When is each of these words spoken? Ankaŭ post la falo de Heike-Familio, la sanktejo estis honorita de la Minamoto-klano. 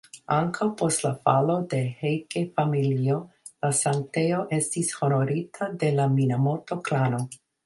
Ankaŭ 0.35 0.67
post 0.77 1.01
la 1.01 1.09
falo 1.27 1.57
de 1.73 1.81
Heike-Familio, 1.99 3.19
la 3.67 3.71
sanktejo 3.81 4.41
estis 4.61 4.91
honorita 5.03 5.69
de 5.85 5.93
la 6.01 6.09
Minamoto-klano. 6.17 7.23